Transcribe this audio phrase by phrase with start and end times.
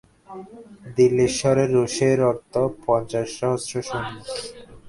[0.97, 2.53] দিল্লীশ্বরের রোষের অর্থ
[2.85, 4.17] পঞ্চাশ সহস্র সৈন্য।